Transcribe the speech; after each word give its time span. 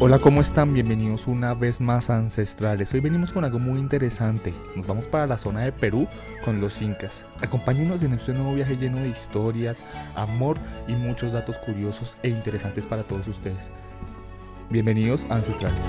Hola, 0.00 0.20
¿cómo 0.20 0.40
están? 0.40 0.72
Bienvenidos 0.74 1.26
una 1.26 1.54
vez 1.54 1.80
más 1.80 2.08
a 2.08 2.16
Ancestrales. 2.16 2.94
Hoy 2.94 3.00
venimos 3.00 3.32
con 3.32 3.44
algo 3.44 3.58
muy 3.58 3.78
interesante. 3.78 4.54
Nos 4.76 4.86
vamos 4.86 5.06
para 5.06 5.26
la 5.26 5.38
zona 5.38 5.62
de 5.62 5.72
Perú 5.72 6.06
con 6.44 6.60
los 6.60 6.80
incas. 6.82 7.24
Acompáñenos 7.40 8.02
en 8.02 8.14
este 8.14 8.32
nuevo 8.32 8.54
viaje 8.54 8.76
lleno 8.76 8.98
de 9.00 9.08
historias, 9.08 9.82
amor 10.14 10.56
y 10.86 10.92
muchos 10.92 11.32
datos 11.32 11.58
curiosos 11.58 12.16
e 12.22 12.28
interesantes 12.28 12.86
para 12.86 13.02
todos 13.02 13.26
ustedes. 13.28 13.70
Bienvenidos 14.70 15.26
a 15.30 15.36
Ancestrales. 15.36 15.86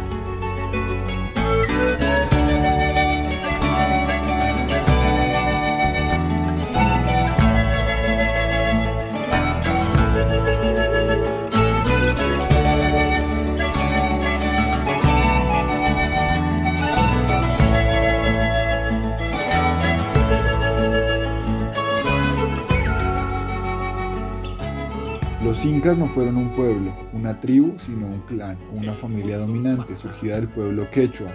Incas 25.70 25.98
no 25.98 26.08
fueron 26.08 26.38
un 26.38 26.50
pueblo, 26.50 26.94
una 27.14 27.40
tribu, 27.40 27.78
sino 27.78 28.08
un 28.08 28.22
clan, 28.22 28.58
una 28.74 28.94
familia 28.94 29.38
dominante 29.38 29.96
surgida 29.96 30.36
del 30.36 30.48
pueblo 30.48 30.90
quechua, 30.92 31.28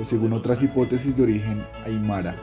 o 0.00 0.04
según 0.04 0.32
otras 0.32 0.62
hipótesis 0.62 1.14
de 1.14 1.22
origen 1.22 1.62
aymara, 1.84 2.34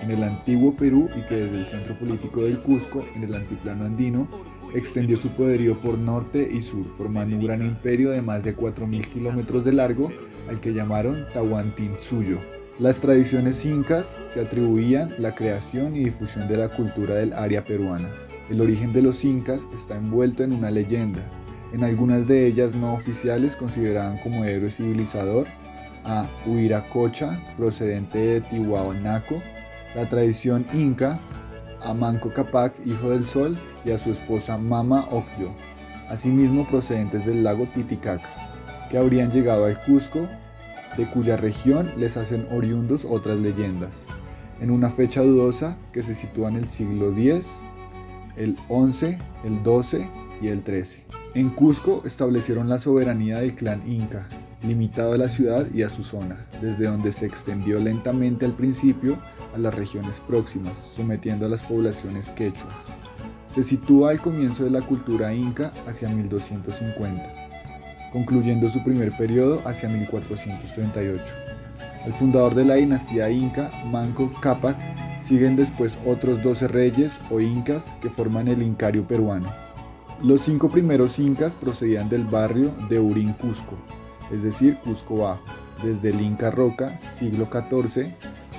en 0.00 0.10
el 0.10 0.24
antiguo 0.24 0.74
Perú 0.74 1.08
y 1.16 1.20
que 1.22 1.36
desde 1.36 1.58
el 1.58 1.66
centro 1.66 1.94
político 1.98 2.42
del 2.42 2.60
Cusco, 2.60 3.04
en 3.14 3.24
el 3.24 3.34
antiplano 3.34 3.84
andino, 3.84 4.28
extendió 4.74 5.16
su 5.16 5.28
poderío 5.28 5.78
por 5.78 5.98
norte 5.98 6.48
y 6.52 6.62
sur, 6.62 6.86
formando 6.96 7.36
un 7.36 7.44
gran 7.44 7.62
imperio 7.62 8.10
de 8.10 8.22
más 8.22 8.42
de 8.42 8.56
4.000 8.56 9.06
kilómetros 9.06 9.64
de 9.64 9.72
largo, 9.72 10.10
al 10.48 10.60
que 10.60 10.72
llamaron 10.72 11.26
Tahuantinsuyo. 11.32 12.38
Las 12.78 13.00
tradiciones 13.00 13.64
incas 13.64 14.16
se 14.32 14.40
atribuían 14.40 15.12
la 15.18 15.34
creación 15.34 15.96
y 15.96 16.04
difusión 16.04 16.48
de 16.48 16.56
la 16.56 16.68
cultura 16.70 17.14
del 17.14 17.32
área 17.32 17.64
peruana. 17.64 18.08
El 18.50 18.60
origen 18.60 18.92
de 18.92 19.02
los 19.02 19.24
incas 19.24 19.66
está 19.74 19.96
envuelto 19.96 20.42
en 20.42 20.52
una 20.52 20.70
leyenda. 20.70 21.22
En 21.72 21.82
algunas 21.82 22.26
de 22.26 22.46
ellas 22.46 22.74
no 22.74 22.94
oficiales 22.94 23.56
consideraban 23.56 24.18
como 24.18 24.44
héroe 24.44 24.70
civilizador 24.70 25.46
a 26.04 26.26
Huiracocha, 26.46 27.40
procedente 27.56 28.18
de 28.18 28.40
Tihuanaco, 28.42 29.42
la 29.94 30.08
tradición 30.08 30.66
inca, 30.74 31.18
a 31.80 31.94
Manco 31.94 32.30
Capac, 32.30 32.74
hijo 32.86 33.10
del 33.10 33.26
sol, 33.26 33.56
y 33.84 33.90
a 33.90 33.98
su 33.98 34.10
esposa 34.10 34.58
Mama 34.58 35.06
Ocllo, 35.10 35.50
asimismo 36.08 36.66
procedentes 36.68 37.24
del 37.24 37.42
lago 37.42 37.66
Titicaca, 37.66 38.28
que 38.90 38.98
habrían 38.98 39.30
llegado 39.30 39.64
al 39.64 39.80
Cusco, 39.82 40.26
de 40.96 41.06
cuya 41.06 41.36
región 41.36 41.90
les 41.96 42.16
hacen 42.16 42.46
oriundos 42.52 43.04
otras 43.04 43.38
leyendas, 43.38 44.04
en 44.60 44.70
una 44.70 44.90
fecha 44.90 45.22
dudosa 45.22 45.76
que 45.92 46.02
se 46.02 46.14
sitúa 46.14 46.48
en 46.48 46.56
el 46.56 46.68
siglo 46.68 47.10
X 47.10 47.60
el 48.36 48.56
11, 48.68 49.18
el 49.44 49.62
12 49.62 50.08
y 50.40 50.48
el 50.48 50.62
13. 50.62 51.04
En 51.34 51.50
Cusco 51.50 52.02
establecieron 52.04 52.68
la 52.68 52.78
soberanía 52.78 53.38
del 53.38 53.54
clan 53.54 53.82
inca, 53.90 54.28
limitado 54.62 55.12
a 55.12 55.18
la 55.18 55.28
ciudad 55.28 55.66
y 55.72 55.82
a 55.82 55.88
su 55.88 56.02
zona, 56.02 56.46
desde 56.60 56.86
donde 56.86 57.12
se 57.12 57.26
extendió 57.26 57.80
lentamente 57.80 58.44
al 58.44 58.52
principio 58.52 59.16
a 59.54 59.58
las 59.58 59.74
regiones 59.74 60.20
próximas, 60.20 60.78
sometiendo 60.78 61.46
a 61.46 61.48
las 61.48 61.62
poblaciones 61.62 62.30
quechuas. 62.30 62.74
Se 63.48 63.62
sitúa 63.62 64.10
al 64.10 64.20
comienzo 64.20 64.64
de 64.64 64.70
la 64.70 64.80
cultura 64.80 65.32
inca 65.32 65.72
hacia 65.86 66.08
1250, 66.08 67.22
concluyendo 68.12 68.68
su 68.68 68.82
primer 68.82 69.16
periodo 69.16 69.60
hacia 69.64 69.88
1438. 69.88 71.34
El 72.06 72.12
fundador 72.12 72.54
de 72.54 72.64
la 72.64 72.74
dinastía 72.74 73.30
inca, 73.30 73.70
Manco 73.86 74.30
Cápac, 74.40 74.76
Siguen 75.24 75.56
después 75.56 75.98
otros 76.04 76.42
12 76.42 76.68
reyes 76.68 77.18
o 77.30 77.40
incas 77.40 77.90
que 78.02 78.10
forman 78.10 78.46
el 78.46 78.62
incario 78.62 79.04
peruano. 79.04 79.50
Los 80.22 80.42
cinco 80.42 80.68
primeros 80.68 81.18
incas 81.18 81.54
procedían 81.54 82.10
del 82.10 82.26
barrio 82.26 82.74
de 82.90 83.00
Urín 83.00 83.32
Cusco, 83.32 83.78
es 84.30 84.42
decir, 84.42 84.76
Cusco 84.84 85.16
Bajo. 85.16 85.42
Desde 85.82 86.10
el 86.10 86.20
Inca 86.20 86.50
Roca, 86.50 87.00
siglo 87.00 87.48
XIV, 87.50 88.08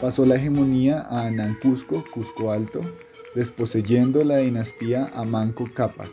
pasó 0.01 0.25
la 0.25 0.37
hegemonía 0.37 1.01
a 1.01 1.27
Anán 1.27 1.55
Cusco, 1.61 2.03
Cusco 2.11 2.51
Alto, 2.51 2.81
desposeyendo 3.35 4.23
la 4.23 4.37
dinastía 4.37 5.11
a 5.13 5.23
Manco 5.23 5.69
Cápac. 5.71 6.09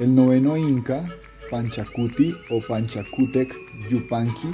El 0.00 0.16
noveno 0.16 0.56
Inca, 0.56 1.04
Panchacuti 1.48 2.34
o 2.50 2.60
Panchacutec 2.60 3.54
Yupanqui, 3.88 4.52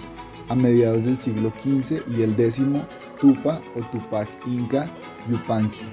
a 0.49 0.55
mediados 0.55 1.05
del 1.05 1.19
siglo 1.19 1.53
XV 1.63 2.03
y 2.17 2.23
el 2.23 2.37
décimo 2.37 2.87
Tupa 3.21 3.61
o 3.77 3.81
Tupac 3.81 4.29
Inca 4.47 4.87
Yupanqui 5.31 5.85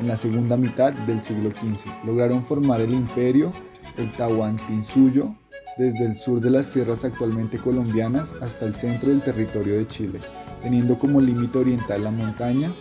en 0.00 0.08
la 0.08 0.16
segunda 0.16 0.56
mitad 0.56 0.92
del 0.92 1.22
siglo 1.22 1.50
XV. 1.50 1.88
Lograron 2.04 2.44
formar 2.44 2.80
el 2.80 2.94
imperio, 2.94 3.52
el 3.96 4.10
Tahuantinsuyo, 4.12 5.34
desde 5.78 6.04
el 6.04 6.18
sur 6.18 6.40
de 6.40 6.50
las 6.50 6.66
sierras 6.66 7.04
actualmente 7.04 7.58
colombianas 7.58 8.32
hasta 8.40 8.66
el 8.66 8.74
centro 8.74 9.10
del 9.10 9.22
territorio 9.22 9.76
de 9.76 9.86
Chile, 9.86 10.20
teniendo 10.62 10.98
como 10.98 11.20
límite 11.20 11.58
oriental 11.58 12.04
la 12.04 12.10
montaña, 12.10 12.72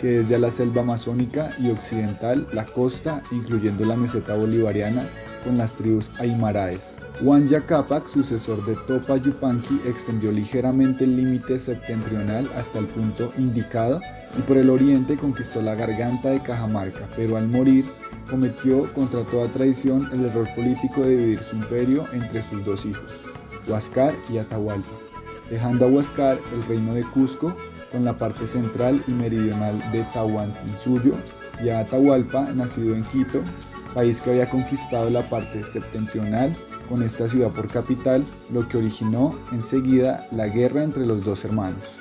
que 0.00 0.08
desde 0.08 0.38
la 0.38 0.50
selva 0.50 0.82
amazónica 0.82 1.54
y 1.58 1.70
occidental 1.70 2.48
la 2.52 2.64
costa, 2.64 3.22
incluyendo 3.30 3.84
la 3.84 3.96
meseta 3.96 4.34
bolivariana, 4.34 5.06
con 5.44 5.58
las 5.58 5.74
tribus 5.74 6.10
aymaraes. 6.18 6.96
Huanya 7.20 7.64
Capac, 7.66 8.06
sucesor 8.06 8.64
de 8.64 8.74
Topa 8.86 9.16
Yupanqui, 9.16 9.80
extendió 9.86 10.32
ligeramente 10.32 11.04
el 11.04 11.16
límite 11.16 11.58
septentrional 11.58 12.48
hasta 12.56 12.78
el 12.78 12.86
punto 12.86 13.32
indicado 13.38 14.00
y 14.38 14.42
por 14.42 14.56
el 14.56 14.70
oriente 14.70 15.16
conquistó 15.16 15.62
la 15.62 15.74
garganta 15.74 16.30
de 16.30 16.40
Cajamarca, 16.40 17.06
pero 17.16 17.36
al 17.36 17.48
morir 17.48 17.84
cometió 18.28 18.92
contra 18.92 19.24
toda 19.24 19.48
tradición 19.48 20.08
el 20.12 20.24
error 20.24 20.48
político 20.54 21.02
de 21.02 21.16
dividir 21.16 21.42
su 21.42 21.56
imperio 21.56 22.06
entre 22.12 22.42
sus 22.42 22.64
dos 22.64 22.84
hijos, 22.86 23.10
Huascar 23.68 24.14
y 24.30 24.38
Atahualpa, 24.38 24.92
dejando 25.50 25.86
a 25.86 25.88
Huascar 25.88 26.38
el 26.54 26.62
reino 26.64 26.94
de 26.94 27.02
Cusco 27.02 27.54
con 27.90 28.04
la 28.04 28.16
parte 28.16 28.46
central 28.46 29.02
y 29.06 29.10
meridional 29.10 29.78
de 29.92 30.02
Tahuantinsuyo 30.14 31.14
y 31.62 31.68
a 31.68 31.80
Atahualpa, 31.80 32.50
nacido 32.54 32.94
en 32.94 33.04
Quito, 33.04 33.42
país 33.94 34.20
que 34.20 34.30
había 34.30 34.48
conquistado 34.48 35.10
la 35.10 35.28
parte 35.28 35.64
septentrional 35.64 36.54
con 36.88 37.02
esta 37.02 37.28
ciudad 37.28 37.50
por 37.50 37.68
capital, 37.68 38.24
lo 38.52 38.68
que 38.68 38.78
originó 38.78 39.38
enseguida 39.52 40.26
la 40.30 40.48
guerra 40.48 40.82
entre 40.82 41.06
los 41.06 41.24
dos 41.24 41.44
hermanos. 41.44 41.98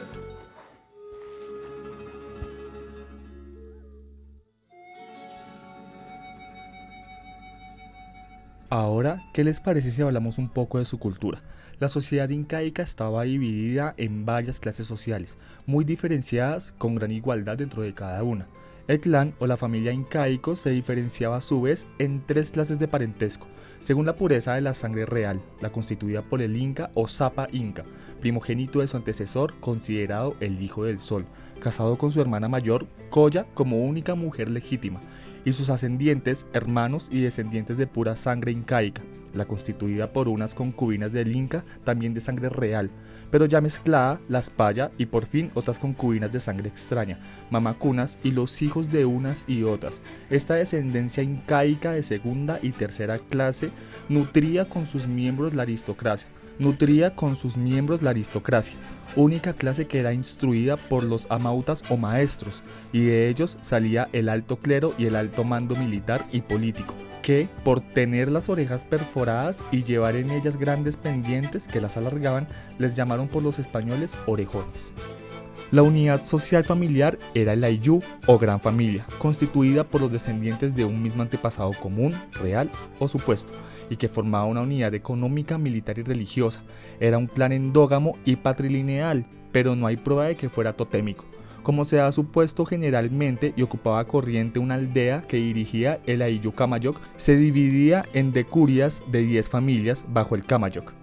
Ahora, 8.70 9.20
¿qué 9.34 9.44
les 9.44 9.60
parece 9.60 9.92
si 9.92 10.02
hablamos 10.02 10.38
un 10.38 10.48
poco 10.48 10.80
de 10.80 10.86
su 10.86 10.98
cultura? 10.98 11.42
La 11.80 11.90
sociedad 11.90 12.30
incaica 12.30 12.84
estaba 12.84 13.24
dividida 13.24 13.94
en 13.98 14.26
varias 14.26 14.62
clases 14.62 14.88
sociales, 14.88 15.38
muy 15.66 15.84
diferenciadas 15.84 16.74
con 16.78 16.96
gran 16.96 17.12
igualdad 17.12 17.58
dentro 17.58 17.82
de 17.82 17.94
cada 17.94 18.24
una. 18.24 18.48
El 18.88 19.00
clan 19.00 19.34
o 19.40 19.48
la 19.48 19.58
familia 19.58 19.94
incaico 19.94 20.56
se 20.56 20.72
diferenciaba 20.72 21.38
a 21.38 21.42
su 21.42 21.62
vez 21.62 21.88
en 22.00 22.24
tres 22.26 22.52
clases 22.52 22.80
de 22.80 22.88
parentesco, 22.88 23.48
según 23.80 24.06
la 24.06 24.16
pureza 24.16 24.54
de 24.54 24.62
la 24.62 24.74
sangre 24.74 25.06
real, 25.06 25.42
la 25.60 25.72
constituida 25.72 26.22
por 26.22 26.42
el 26.42 26.56
Inca 26.56 26.92
o 26.94 27.08
Zapa 27.08 27.48
Inca, 27.52 27.84
primogénito 28.20 28.80
de 28.80 28.88
su 28.88 28.98
antecesor, 28.98 29.54
considerado 29.60 30.36
el 30.40 30.62
Hijo 30.62 30.84
del 30.84 31.00
Sol, 31.00 31.26
casado 31.60 31.98
con 31.98 32.12
su 32.12 32.22
hermana 32.22 32.48
mayor, 32.48 32.88
Coya, 33.10 33.46
como 33.54 33.84
única 33.84 34.16
mujer 34.16 34.50
legítima, 34.50 35.02
y 35.46 35.54
sus 35.54 35.70
ascendientes, 35.70 36.46
hermanos 36.54 37.10
y 37.12 37.22
descendientes 37.22 37.78
de 37.78 37.88
pura 37.88 38.16
sangre 38.16 38.52
incaica, 38.52 39.02
la 39.34 39.46
constituida 39.46 40.12
por 40.12 40.28
unas 40.28 40.54
concubinas 40.54 41.14
del 41.14 41.36
Inca, 41.36 41.64
también 41.84 42.14
de 42.14 42.22
sangre 42.22 42.50
real, 42.50 42.90
pero 43.32 43.46
ya 43.46 43.62
mezclada, 43.62 44.20
las 44.28 44.50
paya 44.50 44.92
y 44.98 45.06
por 45.06 45.26
fin 45.26 45.52
otras 45.54 45.80
concubinas 45.80 46.32
de 46.32 46.40
sangre 46.40 46.70
extraña, 46.70 47.20
mamacunas 47.50 48.20
y 48.24 48.32
los 48.32 48.62
hijos 48.62 48.92
de 48.92 49.06
unas 49.06 49.46
y 49.48 49.64
otras. 49.64 50.02
Esta 50.30 50.56
descendencia 50.56 51.24
incaica 51.24 51.92
de 51.92 52.04
segunda 52.04 52.60
y 52.62 52.72
tercera 52.72 53.20
clase 53.20 53.72
nutría 54.10 54.66
con 54.66 54.86
sus 54.86 55.08
miembros 55.08 55.54
la 55.54 55.64
aristocracia, 55.64 56.30
nutría 56.60 57.16
con 57.16 57.36
sus 57.36 57.58
miembros 57.58 58.02
la 58.02 58.12
aristocracia, 58.12 58.76
única 59.16 59.54
clase 59.54 59.88
que 59.88 60.00
era 60.00 60.14
instruida 60.14 60.78
por 60.78 61.04
los 61.04 61.28
amautas 61.30 61.84
o 61.90 61.98
maestros, 61.98 62.64
y 62.92 63.06
de 63.06 63.30
ellos 63.30 63.58
salía 63.62 64.08
el 64.14 64.30
alto 64.30 64.58
clero 64.58 64.94
y 64.98 65.06
el 65.06 65.16
alto 65.16 65.44
mando 65.44 65.76
militar 65.76 66.26
y 66.32 66.42
político, 66.42 66.94
que, 67.22 67.50
por 67.64 67.82
tener 67.82 68.32
las 68.32 68.50
orejas 68.50 68.86
perforadas 68.86 69.62
y 69.72 69.84
llevar 69.84 70.16
en 70.16 70.32
ellas 70.32 70.58
grandes 70.58 70.98
pendientes 70.98 71.68
que 71.68 71.82
las 71.82 71.98
alargaban, 71.98 72.48
les 72.80 72.96
llamaron 72.96 73.28
por 73.28 73.44
los 73.44 73.60
españoles 73.60 74.18
orejones. 74.26 74.94
La 75.72 75.84
unidad 75.84 76.22
social 76.22 76.66
familiar 76.66 77.18
era 77.34 77.54
el 77.54 77.64
Ayllu 77.64 78.02
o 78.26 78.38
gran 78.38 78.60
familia, 78.60 79.06
constituida 79.20 79.86
por 79.86 80.02
los 80.02 80.12
descendientes 80.12 80.76
de 80.76 80.84
un 80.84 81.02
mismo 81.02 81.22
antepasado 81.22 81.72
común, 81.72 82.14
real 82.42 82.70
o 83.00 83.08
supuesto, 83.08 83.54
y 83.90 83.96
que 83.96 84.10
formaba 84.10 84.44
una 84.44 84.64
unidad 84.64 84.94
económica, 84.94 85.58
militar 85.58 85.98
y 85.98 86.04
religiosa. 86.04 86.62
Era 87.00 87.18
un 87.18 87.30
plan 87.30 87.54
endógamo 87.54 88.18
y 88.26 88.36
patrilineal, 88.36 89.26
pero 89.54 89.78
no 89.78 89.88
hay 89.88 89.96
prueba 89.96 90.26
de 90.26 90.36
que 90.36 90.50
fuera 90.50 90.74
totémico 90.74 91.26
como 91.64 91.84
se 91.84 92.00
ha 92.00 92.12
supuesto 92.12 92.66
generalmente 92.66 93.54
y 93.56 93.62
ocupaba 93.62 94.04
corriente 94.06 94.60
una 94.60 94.76
aldea 94.76 95.22
que 95.22 95.38
dirigía 95.38 96.00
el 96.08 96.24
Ayllu 96.24 96.54
Kamayoc, 96.54 96.98
se 97.18 97.36
dividía 97.36 98.04
en 98.14 98.34
decurias 98.34 99.02
de 99.12 99.20
10 99.22 99.50
familias 99.50 100.04
bajo 100.08 100.34
el 100.34 100.44
Kamayoc. 100.44 101.01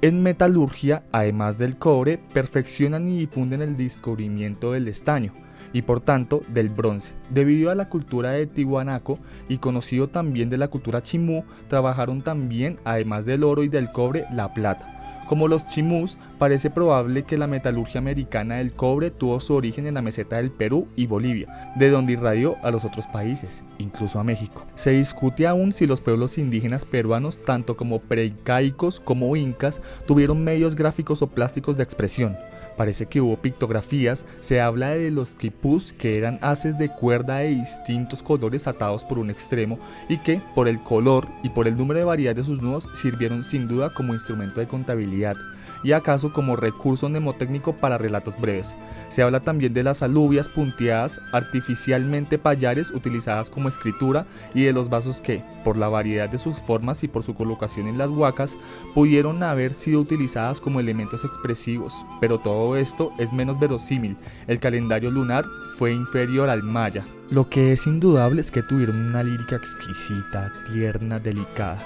En 0.00 0.22
metalurgia, 0.22 1.02
además 1.10 1.58
del 1.58 1.76
cobre, 1.76 2.18
perfeccionan 2.32 3.08
y 3.08 3.18
difunden 3.18 3.62
el 3.62 3.76
descubrimiento 3.76 4.70
del 4.70 4.86
estaño 4.86 5.32
y 5.72 5.82
por 5.82 6.00
tanto 6.00 6.42
del 6.46 6.68
bronce. 6.68 7.14
Debido 7.30 7.72
a 7.72 7.74
la 7.74 7.88
cultura 7.88 8.30
de 8.30 8.46
Tiwanaco 8.46 9.18
y 9.48 9.58
conocido 9.58 10.08
también 10.08 10.50
de 10.50 10.56
la 10.56 10.68
cultura 10.68 11.02
chimú, 11.02 11.44
trabajaron 11.66 12.22
también, 12.22 12.78
además 12.84 13.24
del 13.26 13.42
oro 13.42 13.64
y 13.64 13.68
del 13.68 13.90
cobre, 13.90 14.24
la 14.32 14.54
plata. 14.54 14.97
Como 15.28 15.46
los 15.46 15.68
chimús, 15.68 16.16
parece 16.38 16.70
probable 16.70 17.22
que 17.22 17.36
la 17.36 17.46
metalurgia 17.46 17.98
americana 17.98 18.56
del 18.56 18.72
cobre 18.72 19.10
tuvo 19.10 19.40
su 19.40 19.54
origen 19.54 19.86
en 19.86 19.92
la 19.92 20.00
meseta 20.00 20.36
del 20.36 20.50
Perú 20.50 20.88
y 20.96 21.06
Bolivia, 21.06 21.72
de 21.76 21.90
donde 21.90 22.14
irradió 22.14 22.56
a 22.62 22.70
los 22.70 22.86
otros 22.86 23.06
países, 23.06 23.62
incluso 23.76 24.18
a 24.18 24.24
México. 24.24 24.64
Se 24.74 24.92
discute 24.92 25.46
aún 25.46 25.72
si 25.72 25.86
los 25.86 26.00
pueblos 26.00 26.38
indígenas 26.38 26.86
peruanos, 26.86 27.44
tanto 27.44 27.76
como 27.76 27.98
preicaicos 27.98 29.00
como 29.00 29.36
incas, 29.36 29.82
tuvieron 30.06 30.42
medios 30.42 30.74
gráficos 30.74 31.20
o 31.20 31.26
plásticos 31.26 31.76
de 31.76 31.82
expresión 31.84 32.34
parece 32.78 33.06
que 33.06 33.20
hubo 33.20 33.36
pictografías, 33.36 34.24
se 34.40 34.62
habla 34.62 34.90
de 34.90 35.10
los 35.10 35.34
quipús 35.34 35.92
que 35.92 36.16
eran 36.16 36.38
haces 36.40 36.78
de 36.78 36.88
cuerda 36.88 37.38
de 37.38 37.48
distintos 37.48 38.22
colores 38.22 38.66
atados 38.66 39.04
por 39.04 39.18
un 39.18 39.28
extremo 39.28 39.78
y 40.08 40.16
que, 40.16 40.40
por 40.54 40.68
el 40.68 40.80
color 40.80 41.28
y 41.42 41.50
por 41.50 41.68
el 41.68 41.76
número 41.76 41.98
de 41.98 42.06
variedad 42.06 42.36
de 42.36 42.44
sus 42.44 42.62
nudos, 42.62 42.88
sirvieron 42.94 43.44
sin 43.44 43.68
duda 43.68 43.92
como 43.92 44.14
instrumento 44.14 44.60
de 44.60 44.68
contabilidad 44.68 45.36
y 45.82 45.92
acaso 45.92 46.32
como 46.32 46.56
recurso 46.56 47.08
mnemotécnico 47.08 47.74
para 47.74 47.98
relatos 47.98 48.38
breves. 48.40 48.76
Se 49.08 49.22
habla 49.22 49.40
también 49.40 49.72
de 49.72 49.82
las 49.82 50.02
alubias 50.02 50.48
punteadas 50.48 51.20
artificialmente 51.32 52.38
payares 52.38 52.90
utilizadas 52.90 53.50
como 53.50 53.68
escritura 53.68 54.26
y 54.54 54.64
de 54.64 54.72
los 54.72 54.88
vasos 54.88 55.20
que, 55.20 55.42
por 55.64 55.76
la 55.76 55.88
variedad 55.88 56.28
de 56.28 56.38
sus 56.38 56.58
formas 56.60 57.02
y 57.04 57.08
por 57.08 57.22
su 57.22 57.34
colocación 57.34 57.86
en 57.86 57.98
las 57.98 58.10
huacas, 58.10 58.56
pudieron 58.94 59.42
haber 59.42 59.74
sido 59.74 60.00
utilizadas 60.00 60.60
como 60.60 60.80
elementos 60.80 61.24
expresivos, 61.24 62.04
pero 62.20 62.38
todo 62.38 62.76
esto 62.76 63.12
es 63.18 63.32
menos 63.32 63.58
verosímil. 63.58 64.16
El 64.46 64.60
calendario 64.60 65.10
lunar 65.10 65.44
fue 65.76 65.92
inferior 65.92 66.50
al 66.50 66.62
maya. 66.62 67.04
Lo 67.30 67.48
que 67.48 67.72
es 67.72 67.86
indudable 67.86 68.40
es 68.40 68.50
que 68.50 68.62
tuvieron 68.62 68.96
una 68.96 69.22
lírica 69.22 69.56
exquisita, 69.56 70.50
tierna, 70.72 71.18
delicada 71.18 71.78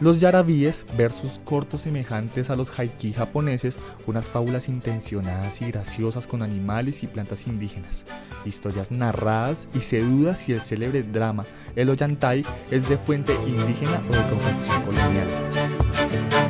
los 0.00 0.20
yarabíes, 0.20 0.84
versos 0.96 1.40
cortos 1.44 1.82
semejantes 1.82 2.50
a 2.50 2.56
los 2.56 2.78
haiki 2.78 3.12
japoneses, 3.12 3.78
unas 4.06 4.28
fábulas 4.28 4.68
intencionadas 4.68 5.62
y 5.62 5.70
graciosas 5.70 6.26
con 6.26 6.42
animales 6.42 7.02
y 7.02 7.06
plantas 7.06 7.46
indígenas, 7.46 8.04
historias 8.44 8.90
narradas 8.90 9.68
y 9.74 9.80
se 9.80 10.00
duda 10.00 10.36
si 10.36 10.52
el 10.52 10.60
célebre 10.60 11.02
drama 11.02 11.44
El 11.76 11.90
Oyantai 11.90 12.44
es 12.70 12.88
de 12.88 12.98
fuente 12.98 13.34
indígena 13.46 14.00
o 14.08 14.12
de 14.12 14.30
confección 14.30 14.82
colonial. 14.82 16.43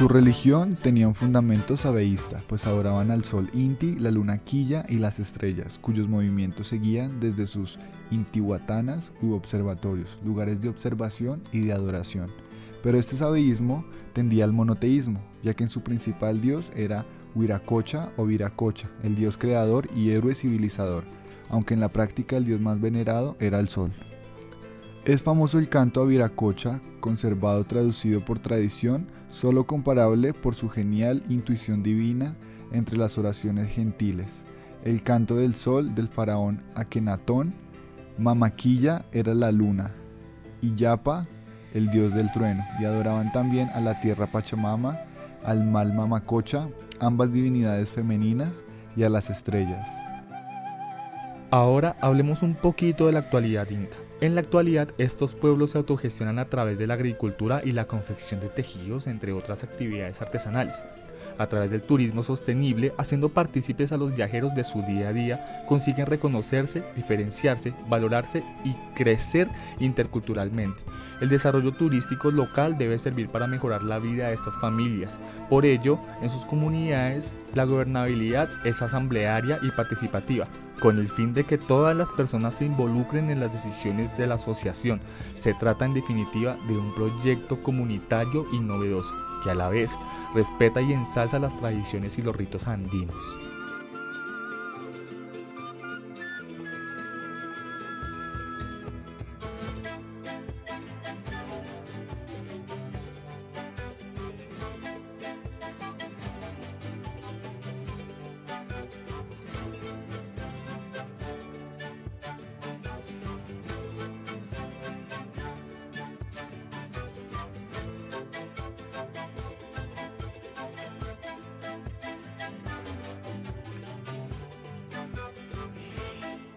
Su 0.00 0.08
religión 0.08 0.76
tenía 0.76 1.06
un 1.06 1.14
fundamento 1.14 1.76
sabeísta, 1.76 2.40
pues 2.46 2.66
adoraban 2.66 3.10
al 3.10 3.22
sol 3.24 3.50
Inti, 3.52 3.96
la 3.96 4.10
luna 4.10 4.38
Quilla 4.38 4.86
y 4.88 4.94
las 4.94 5.18
estrellas, 5.18 5.78
cuyos 5.78 6.08
movimientos 6.08 6.68
seguían 6.68 7.20
desde 7.20 7.46
sus 7.46 7.78
intihuatanas 8.10 9.12
u 9.20 9.34
observatorios, 9.34 10.16
lugares 10.24 10.62
de 10.62 10.70
observación 10.70 11.42
y 11.52 11.60
de 11.60 11.74
adoración. 11.74 12.30
Pero 12.82 12.96
este 12.96 13.18
sabeísmo 13.18 13.84
tendía 14.14 14.44
al 14.44 14.54
monoteísmo, 14.54 15.20
ya 15.42 15.52
que 15.52 15.64
en 15.64 15.70
su 15.70 15.82
principal 15.82 16.40
dios 16.40 16.72
era 16.74 17.04
Huiracocha 17.34 18.10
o 18.16 18.24
Viracocha, 18.24 18.88
el 19.02 19.16
dios 19.16 19.36
creador 19.36 19.90
y 19.94 20.12
héroe 20.12 20.34
civilizador, 20.34 21.04
aunque 21.50 21.74
en 21.74 21.80
la 21.80 21.90
práctica 21.90 22.38
el 22.38 22.46
dios 22.46 22.62
más 22.62 22.80
venerado 22.80 23.36
era 23.38 23.60
el 23.60 23.68
sol. 23.68 23.92
Es 25.06 25.22
famoso 25.22 25.58
el 25.58 25.70
canto 25.70 26.02
a 26.02 26.04
Viracocha, 26.04 26.82
conservado 27.00 27.64
traducido 27.64 28.20
por 28.20 28.38
tradición, 28.38 29.06
solo 29.30 29.66
comparable 29.66 30.34
por 30.34 30.54
su 30.54 30.68
genial 30.68 31.22
intuición 31.30 31.82
divina 31.82 32.36
entre 32.70 32.98
las 32.98 33.16
oraciones 33.16 33.72
gentiles. 33.72 34.44
El 34.84 35.02
canto 35.02 35.36
del 35.36 35.54
sol 35.54 35.94
del 35.94 36.08
faraón 36.08 36.62
Akenatón, 36.74 37.54
Mamaquilla 38.18 39.06
era 39.10 39.34
la 39.34 39.52
luna, 39.52 39.90
y 40.60 40.74
Yapa 40.74 41.26
el 41.72 41.90
dios 41.90 42.12
del 42.12 42.30
trueno, 42.32 42.62
y 42.78 42.84
adoraban 42.84 43.32
también 43.32 43.70
a 43.70 43.80
la 43.80 44.00
tierra 44.02 44.30
Pachamama, 44.30 45.00
al 45.44 45.64
mal 45.64 45.94
Mamacocha, 45.94 46.68
ambas 46.98 47.32
divinidades 47.32 47.90
femeninas, 47.90 48.62
y 48.96 49.04
a 49.04 49.08
las 49.08 49.30
estrellas. 49.30 49.99
Ahora 51.52 51.96
hablemos 52.00 52.42
un 52.42 52.54
poquito 52.54 53.06
de 53.06 53.12
la 53.12 53.18
actualidad 53.18 53.68
inca. 53.70 53.96
En 54.20 54.36
la 54.36 54.40
actualidad, 54.40 54.88
estos 54.98 55.34
pueblos 55.34 55.72
se 55.72 55.78
autogestionan 55.78 56.38
a 56.38 56.44
través 56.44 56.78
de 56.78 56.86
la 56.86 56.94
agricultura 56.94 57.60
y 57.64 57.72
la 57.72 57.86
confección 57.86 58.38
de 58.38 58.50
tejidos, 58.50 59.08
entre 59.08 59.32
otras 59.32 59.64
actividades 59.64 60.22
artesanales. 60.22 60.84
A 61.40 61.46
través 61.46 61.70
del 61.70 61.80
turismo 61.80 62.22
sostenible, 62.22 62.92
haciendo 62.98 63.30
partícipes 63.30 63.92
a 63.92 63.96
los 63.96 64.14
viajeros 64.14 64.54
de 64.54 64.62
su 64.62 64.82
día 64.82 65.08
a 65.08 65.12
día, 65.14 65.64
consiguen 65.66 66.04
reconocerse, 66.04 66.82
diferenciarse, 66.94 67.72
valorarse 67.88 68.44
y 68.62 68.74
crecer 68.94 69.48
interculturalmente. 69.78 70.78
El 71.22 71.30
desarrollo 71.30 71.72
turístico 71.72 72.30
local 72.30 72.76
debe 72.76 72.98
servir 72.98 73.30
para 73.30 73.46
mejorar 73.46 73.82
la 73.82 73.98
vida 73.98 74.28
de 74.28 74.34
estas 74.34 74.58
familias. 74.58 75.18
Por 75.48 75.64
ello, 75.64 75.98
en 76.20 76.28
sus 76.28 76.44
comunidades, 76.44 77.32
la 77.54 77.64
gobernabilidad 77.64 78.50
es 78.66 78.82
asamblearia 78.82 79.58
y 79.62 79.70
participativa, 79.70 80.46
con 80.78 80.98
el 80.98 81.08
fin 81.08 81.32
de 81.32 81.44
que 81.44 81.56
todas 81.56 81.96
las 81.96 82.10
personas 82.10 82.56
se 82.56 82.66
involucren 82.66 83.30
en 83.30 83.40
las 83.40 83.50
decisiones 83.50 84.14
de 84.18 84.26
la 84.26 84.34
asociación. 84.34 85.00
Se 85.36 85.54
trata 85.54 85.86
en 85.86 85.94
definitiva 85.94 86.58
de 86.68 86.76
un 86.76 86.94
proyecto 86.94 87.62
comunitario 87.62 88.44
y 88.52 88.60
novedoso, 88.60 89.14
que 89.42 89.50
a 89.50 89.54
la 89.54 89.70
vez 89.70 89.90
respeta 90.34 90.80
y 90.80 90.92
ensalza 90.92 91.38
las 91.38 91.56
tradiciones 91.58 92.18
y 92.18 92.22
los 92.22 92.36
ritos 92.36 92.68
andinos. 92.68 93.49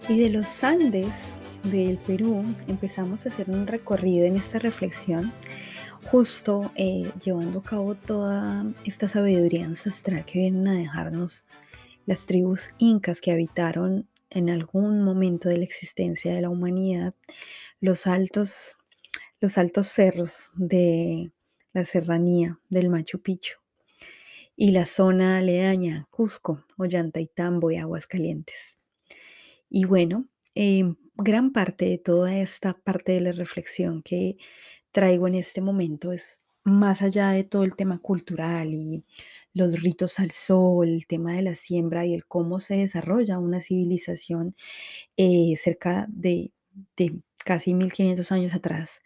Y 0.09 0.19
de 0.19 0.29
los 0.29 0.63
Andes 0.63 1.07
del 1.63 1.97
Perú 1.97 2.43
empezamos 2.67 3.25
a 3.25 3.29
hacer 3.29 3.49
un 3.49 3.67
recorrido 3.67 4.25
en 4.25 4.35
esta 4.35 4.59
reflexión, 4.59 5.31
justo 6.03 6.71
eh, 6.75 7.09
llevando 7.23 7.59
a 7.59 7.63
cabo 7.63 7.95
toda 7.95 8.65
esta 8.83 9.07
sabiduría 9.07 9.65
ancestral 9.65 10.25
que 10.25 10.39
vienen 10.39 10.67
a 10.67 10.73
dejarnos 10.73 11.45
las 12.05 12.25
tribus 12.25 12.71
incas 12.79 13.21
que 13.21 13.31
habitaron 13.31 14.09
en 14.29 14.49
algún 14.49 15.03
momento 15.03 15.47
de 15.47 15.57
la 15.57 15.63
existencia 15.63 16.33
de 16.33 16.41
la 16.41 16.49
humanidad 16.49 17.15
los 17.79 18.05
altos, 18.05 18.77
los 19.39 19.57
altos 19.57 19.87
cerros 19.87 20.51
de 20.55 21.31
la 21.71 21.85
serranía 21.85 22.59
del 22.69 22.89
Machu 22.89 23.21
Picchu 23.21 23.57
y 24.55 24.71
la 24.71 24.85
zona 24.85 25.37
aledaña, 25.37 26.07
Cusco, 26.11 26.65
Ollantaytambo 26.77 27.71
y 27.71 27.77
Aguascalientes. 27.77 28.72
Y 29.75 29.85
bueno, 29.85 30.27
em, 30.53 30.97
gran 31.15 31.51
parte 31.51 31.85
de 31.85 31.97
toda 31.97 32.37
esta 32.37 32.75
parte 32.75 33.13
de 33.13 33.21
la 33.21 33.31
reflexión 33.31 34.03
que 34.03 34.37
traigo 34.91 35.27
en 35.27 35.33
este 35.35 35.61
momento 35.61 36.11
es 36.13 36.43
más 36.63 37.01
allá 37.01 37.31
de 37.31 37.43
todo 37.43 37.63
el 37.63 37.75
tema 37.75 37.97
cultural 37.99 38.73
y 38.73 39.03
los 39.53 39.81
ritos 39.81 40.19
al 40.19 40.29
sol, 40.31 40.89
el 40.89 41.07
tema 41.07 41.33
de 41.35 41.41
la 41.41 41.55
siembra 41.55 42.05
y 42.05 42.13
el 42.13 42.25
cómo 42.27 42.59
se 42.59 42.77
desarrolla 42.77 43.39
una 43.39 43.61
civilización 43.61 44.55
eh, 45.17 45.55
cerca 45.57 46.07
de, 46.09 46.51
casi 47.45 47.73
1500 47.73 48.31
años 48.31 48.53
atrás, 48.55 49.01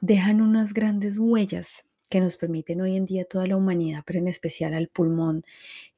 dejan 0.00 0.40
unas 0.42 0.74
grandes 0.74 1.18
huellas 1.18 1.84
que 2.10 2.20
nos 2.20 2.36
permiten 2.36 2.80
hoy 2.82 2.96
en 2.96 3.06
día 3.06 3.24
toda 3.26 3.46
la 3.46 3.56
humanidad, 3.56 4.02
pero 4.06 4.18
en 4.20 4.28
especial 4.28 4.74
al 4.74 4.88
pulmón 4.88 5.44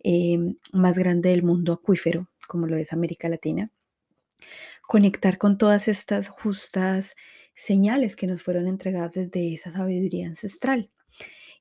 eh, 0.04 0.38
más 0.72 0.98
grande 0.98 1.30
del 1.30 1.42
mundo 1.44 1.72
acuífero, 1.74 2.28
como 2.48 2.66
lo 2.66 2.76
es 2.76 2.92
América 2.92 3.28
Latina, 3.30 3.70
conectar 4.86 5.38
con 5.38 5.58
todas 5.58 5.88
estas 5.88 6.28
justas 6.28 7.14
señales 7.54 8.16
que 8.16 8.26
nos 8.26 8.42
fueron 8.42 8.68
entregadas 8.68 9.14
desde 9.14 9.54
esa 9.54 9.70
sabiduría 9.70 10.26
ancestral. 10.26 10.90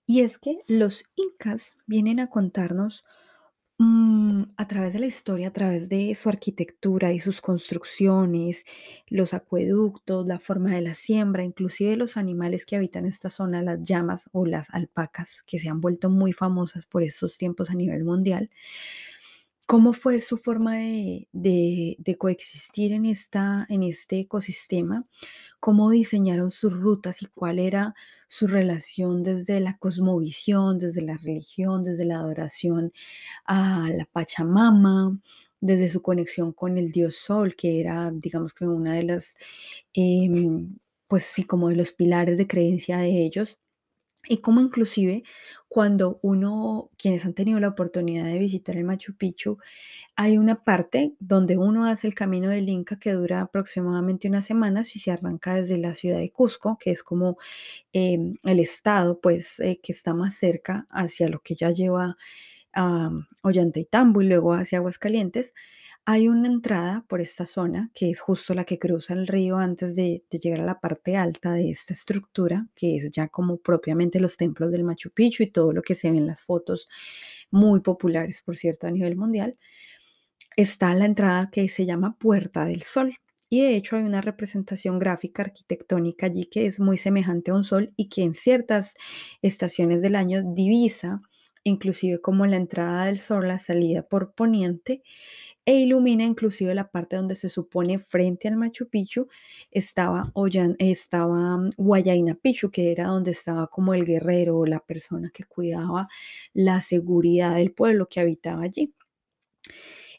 Y 0.06 0.22
es 0.22 0.38
que 0.38 0.58
los 0.68 1.06
incas 1.16 1.78
vienen 1.86 2.20
a 2.20 2.30
contarnos 2.30 3.06
mm, 3.78 4.44
a 4.58 4.68
través 4.68 4.94
de 4.94 5.00
la 5.00 5.06
historia, 5.06 5.50
a 5.50 5.54
través 5.54 5.90
de 5.90 6.14
su 6.16 6.30
arquitectura 6.30 7.14
y 7.14 7.20
sus 7.20 7.42
construcciones, 7.42 8.66
los 9.08 9.34
acueductos, 9.34 10.28
la 10.28 10.40
forma 10.40 10.72
de 10.72 10.82
la 10.82 10.96
siembra, 10.96 11.44
inclusive 11.44 11.96
los 11.96 12.18
animales 12.18 12.66
que 12.66 12.76
habitan 12.76 13.06
esta 13.06 13.30
zona, 13.30 13.62
las 13.62 13.82
llamas 13.84 14.30
o 14.34 14.46
las 14.46 14.70
alpacas, 14.72 15.44
que 15.46 15.60
se 15.60 15.70
han 15.70 15.82
vuelto 15.82 16.10
muy 16.10 16.34
famosas 16.34 16.86
por 16.86 17.04
estos 17.04 17.38
tiempos 17.38 17.70
a 17.70 17.76
nivel 17.76 18.04
mundial, 18.04 18.50
¿Cómo 19.72 19.94
fue 19.94 20.20
su 20.20 20.36
forma 20.36 20.76
de, 20.76 22.18
coexistir 22.20 22.92
en, 22.92 23.06
esta, 23.06 23.66
en 23.70 23.84
este 23.84 24.20
ecosistema? 24.20 25.06
¿Cómo 25.62 25.90
diseñaron 25.92 26.52
sus 26.52 26.74
rutas 26.74 27.22
y 27.22 27.28
cuál 27.28 27.58
era 27.58 27.96
su 28.28 28.48
relación 28.48 29.24
desde 29.24 29.62
la 29.62 29.78
cosmovisión, 29.78 30.78
desde 30.78 31.02
la 31.04 31.16
religión, 31.16 31.86
desde 31.86 32.04
la 32.04 32.18
adoración 32.18 32.92
a 33.46 33.90
la 33.96 34.04
Pachamama, 34.12 35.18
desde 35.62 35.88
su 35.88 36.02
conexión 36.02 36.52
con 36.52 36.78
el 36.78 36.92
dios 36.92 37.16
Sol, 37.16 37.56
que 37.56 37.80
era, 37.80 38.12
digamos 38.12 38.54
que 38.54 38.68
una 38.68 38.96
de 38.96 39.04
las, 39.04 39.38
em, 39.94 40.80
pues 41.08 41.24
sí, 41.24 41.46
como 41.46 41.70
de 41.70 41.78
los 41.78 41.94
pilares 41.94 42.38
de 42.38 42.46
creencia 42.46 42.98
de 42.98 43.24
ellos? 43.26 43.58
Y 44.28 44.38
como 44.38 44.62
inclusive 44.62 45.24
cuando 45.68 46.20
uno, 46.22 46.90
quienes 46.98 47.26
han 47.26 47.34
tenido 47.34 47.60
la 47.60 47.70
oportunidad 47.70 48.26
de 48.26 48.38
visitar 48.40 48.78
el 48.78 48.84
Machu 48.84 49.16
Picchu, 49.16 49.58
hay 50.16 50.38
una 50.38 50.64
parte 50.64 51.14
donde 51.20 51.58
uno 51.58 51.86
hace 51.88 52.08
el 52.08 52.16
camino 52.16 52.50
del 52.50 52.70
Inca 52.70 53.00
que 53.00 53.14
dura 53.14 53.42
aproximadamente 53.42 54.28
una 54.28 54.42
semana 54.42 54.84
si 54.86 55.00
se 55.00 55.12
arranca 55.12 55.56
desde 55.56 55.78
la 55.78 55.96
ciudad 55.96 56.20
de 56.20 56.32
Cusco, 56.32 56.78
que 56.80 56.92
es 56.92 57.04
como 57.04 57.38
em, 57.94 58.36
el 58.44 58.60
estado 58.60 59.20
pues 59.22 59.60
eh, 59.60 59.80
que 59.84 59.94
está 59.94 60.14
más 60.14 60.36
cerca 60.36 60.88
hacia 60.92 61.30
lo 61.30 61.42
que 61.42 61.56
ya 61.56 61.72
lleva 61.72 62.18
a 62.74 63.12
Ollantaytambo 63.44 64.22
y 64.22 64.28
luego 64.28 64.54
hacia 64.54 64.80
Aguascalientes. 64.80 65.54
Hay 66.06 66.28
una 66.28 66.48
entrada 66.48 67.06
por 67.08 67.22
esta 67.22 67.46
zona, 67.46 67.92
que 67.94 68.10
es 68.10 68.20
justo 68.20 68.56
la 68.56 68.66
que 68.66 68.80
cruza 68.80 69.14
el 69.14 69.28
río 69.28 69.58
antes 69.58 69.96
de, 69.96 70.24
llegar 70.32 70.62
a 70.62 70.66
la 70.66 70.80
parte 70.80 71.16
alta 71.16 71.54
de 71.54 71.70
esta 71.70 71.94
estructura, 71.94 72.68
que 72.76 72.98
es 72.98 73.12
ya 73.12 73.28
como 73.28 73.58
propiamente 73.58 74.20
los 74.20 74.36
templos 74.36 74.72
del 74.72 74.84
Machu 74.84 75.12
Picchu 75.12 75.44
y 75.44 75.52
todo 75.52 75.74
lo 75.74 75.84
que 75.84 75.94
se 75.94 76.10
ve 76.10 76.18
en 76.18 76.26
las 76.26 76.42
fotos, 76.42 76.90
muy 77.52 77.82
populares, 77.82 78.42
por 78.42 78.58
cierto, 78.58 78.88
a 78.88 78.92
nivel 78.92 79.16
mundial. 79.16 79.58
Está 80.58 80.94
la 80.96 81.06
entrada 81.06 81.50
que 81.52 81.70
se 81.70 81.86
llama 81.86 82.18
Puerta 82.18 82.66
del 82.66 82.82
Sol. 82.82 83.16
Y 83.50 83.62
de 83.62 83.76
hecho 83.76 83.98
hay 83.98 84.04
una 84.04 84.22
representación 84.22 84.98
gráfica 84.98 85.44
arquitectónica 85.44 86.26
allí 86.28 86.46
que 86.46 86.66
es 86.68 86.80
muy 86.80 86.98
semejante 86.98 87.52
a 87.52 87.56
un 87.56 87.66
sol 87.66 87.94
y 87.98 88.08
que 88.08 88.24
en 88.24 88.34
ciertas 88.34 88.96
estaciones 89.42 90.02
del 90.02 90.16
año 90.16 90.42
divisa, 90.42 91.22
inclusive 91.66 92.22
como 92.22 92.48
la 92.48 92.56
entrada 92.58 93.06
del 93.06 93.20
sol, 93.20 93.48
la 93.50 93.60
salida 93.60 94.04
por 94.04 94.34
poniente, 94.34 95.04
e 95.66 95.80
ilumina 95.82 96.24
inclusive 96.24 96.74
la 96.76 96.90
parte 96.90 97.16
donde 97.18 97.36
se 97.36 97.50
supone 97.50 98.00
frente 98.00 98.48
al 98.48 98.58
Machu 98.58 98.90
Picchu 98.90 99.28
estaba, 99.72 100.32
Ollan- 100.34 100.76
estaba 100.80 101.58
mm, 101.58 101.72
Picchu, 102.42 102.72
que 102.72 102.92
era 102.92 103.06
donde 103.08 103.32
estaba 103.32 103.68
como 103.68 103.94
el 103.94 104.06
guerrero 104.06 104.58
o 104.58 104.66
la 104.66 104.80
persona 104.80 105.32
que 105.34 105.44
cuidaba 105.46 106.08
la 106.54 106.82
seguridad 106.82 107.56
del 107.56 107.74
pueblo 107.74 108.08
que 108.10 108.20
habitaba 108.22 108.64
allí. 108.64 108.94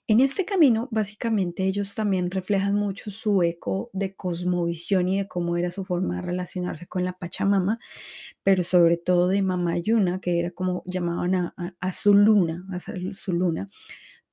En 0.08 0.20
este 0.20 0.44
camino, 0.44 0.88
básicamente, 0.90 1.64
ellos 1.64 1.94
también 1.94 2.30
reflejan 2.30 2.74
mucho 2.74 3.10
su 3.10 3.42
eco 3.42 3.90
de 3.92 4.14
cosmovisión 4.14 5.08
y 5.08 5.18
de 5.18 5.28
cómo 5.28 5.56
era 5.56 5.70
su 5.70 5.84
forma 5.84 6.16
de 6.16 6.22
relacionarse 6.22 6.86
con 6.86 7.04
la 7.04 7.12
Pachamama, 7.18 7.78
pero 8.42 8.62
sobre 8.62 8.96
todo 8.96 9.28
de 9.28 9.42
Mama 9.42 9.78
Yuna, 9.78 10.20
que 10.20 10.40
era 10.40 10.50
como 10.52 10.82
llamaban 10.86 11.34
a, 11.36 11.54
a- 11.80 11.92
su 11.92 12.14
luna, 12.14 12.66
a 12.70 12.80
su 12.80 13.32
luna. 13.32 13.70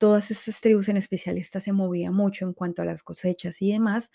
Todas 0.00 0.30
estas 0.30 0.62
tribus, 0.62 0.88
en 0.88 0.96
especial 0.96 1.36
esta, 1.36 1.60
se 1.60 1.74
movía 1.74 2.10
mucho 2.10 2.46
en 2.46 2.54
cuanto 2.54 2.80
a 2.80 2.86
las 2.86 3.02
cosechas 3.02 3.60
y 3.60 3.72
demás 3.72 4.10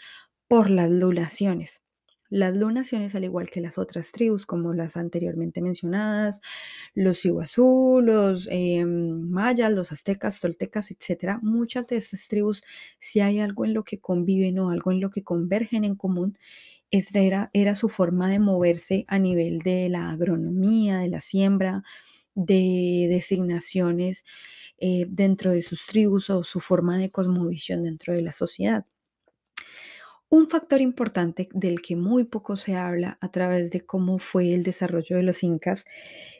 por 0.48 0.72
las 0.72 0.90
lunaciones. 0.90 1.84
Las 2.30 2.56
lunaciones, 2.56 3.14
al 3.14 3.24
igual 3.24 3.52
que 3.52 3.62
las 3.62 3.78
otras 3.78 4.12
tribus, 4.12 4.48
como 4.48 4.74
las 4.74 4.98
anteriormente 4.98 5.62
mencionadas, 5.62 6.42
los 6.96 7.24
iguazú, 7.24 8.02
los 8.04 8.48
em, 8.52 9.30
mayas, 9.30 9.72
los 9.74 9.92
aztecas, 9.92 10.40
toltecas, 10.42 10.90
etcétera, 10.90 11.40
muchas 11.44 11.86
de 11.86 11.98
estas 11.98 12.28
tribus, 12.28 12.64
si 13.00 13.20
hay 13.20 13.40
algo 13.40 13.64
en 13.64 13.76
lo 13.76 13.84
que 13.84 14.00
conviven 14.00 14.58
o 14.60 14.72
algo 14.72 14.92
en 14.92 15.02
lo 15.02 15.12
que 15.12 15.24
convergen 15.24 15.84
en 15.84 15.96
común, 15.96 16.38
era, 16.92 17.50
era 17.54 17.76
su 17.76 17.90
forma 17.90 18.30
de 18.30 18.40
moverse 18.40 19.06
a 19.08 19.20
nivel 19.20 19.60
de 19.60 19.90
la 19.90 20.10
agronomía, 20.12 21.00
de 21.00 21.10
la 21.10 21.22
siembra, 21.22 21.84
de 22.36 23.08
designaciones 23.10 24.24
eh, 24.78 25.06
dentro 25.10 25.52
de 25.52 25.62
sus 25.62 25.86
tribus 25.88 26.30
o 26.30 26.44
su 26.44 26.60
forma 26.60 26.98
de 26.98 27.12
cosmovisión 27.12 27.84
dentro 27.84 28.14
de 28.14 28.22
la 28.22 28.32
sociedad. 28.34 28.86
Un 30.30 30.50
factor 30.50 30.82
importante 30.82 31.50
del 31.54 31.82
que 31.82 31.96
muy 31.96 32.24
poco 32.26 32.58
se 32.58 32.76
habla 32.76 33.18
a 33.22 33.32
través 33.32 33.70
de 33.72 33.82
cómo 33.86 34.18
fue 34.20 34.54
el 34.54 34.64
desarrollo 34.64 35.18
de 35.18 35.24
los 35.24 35.44
incas 35.44 35.86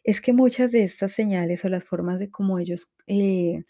es 0.04 0.22
que 0.22 0.34
muchas 0.34 0.72
de 0.72 0.84
estas 0.84 1.14
señales 1.14 1.64
o 1.66 1.70
las 1.70 1.84
formas 1.84 2.20
de 2.20 2.30
cómo 2.32 2.60
ellos, 2.60 2.90
eh, 3.08 3.64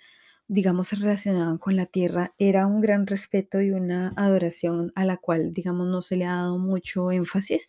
digamos, 0.48 0.90
se 0.90 0.96
relacionaban 0.98 1.58
con 1.60 1.76
la 1.76 1.86
tierra 1.86 2.34
era 2.40 2.66
un 2.68 2.82
gran 2.82 3.08
respeto 3.08 3.62
y 3.62 3.72
una 3.72 4.14
adoración 4.18 4.92
a 4.96 5.06
la 5.06 5.18
cual, 5.18 5.54
digamos, 5.54 5.88
no 5.88 6.02
se 6.02 6.16
le 6.18 6.26
ha 6.26 6.36
dado 6.36 6.60
mucho 6.60 7.12
énfasis, 7.12 7.68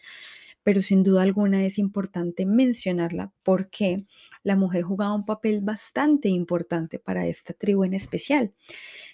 pero 0.67 0.83
sin 0.83 1.05
duda 1.05 1.23
alguna 1.23 1.65
es 1.65 1.79
importante 1.79 2.45
mencionarla 2.45 3.33
porque 3.45 4.05
la 4.43 4.57
mujer 4.57 4.83
jugaba 4.83 5.15
un 5.15 5.25
papel 5.25 5.61
bastante 5.61 6.29
importante 6.29 6.99
para 6.99 7.29
esta 7.29 7.53
tribu 7.55 7.85
en 7.85 7.95
especial 7.95 8.53